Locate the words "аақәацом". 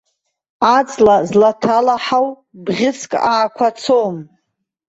3.31-4.15